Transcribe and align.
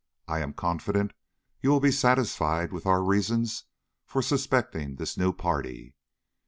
I 0.27 0.39
am 0.39 0.53
confident 0.53 1.13
you 1.61 1.69
will 1.69 1.79
be 1.79 1.91
satisfied 1.91 2.73
with 2.73 2.87
our 2.87 3.03
reasons 3.03 3.65
for 4.07 4.23
suspecting 4.23 4.95
this 4.95 5.15
new 5.15 5.31
party." 5.31 5.93